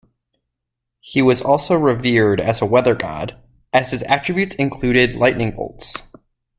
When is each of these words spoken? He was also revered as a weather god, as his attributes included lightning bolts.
He 0.99 1.21
was 1.21 1.43
also 1.43 1.75
revered 1.75 2.41
as 2.41 2.59
a 2.59 2.65
weather 2.65 2.95
god, 2.95 3.37
as 3.71 3.91
his 3.91 4.01
attributes 4.01 4.55
included 4.55 5.13
lightning 5.13 5.51
bolts. 5.51 6.11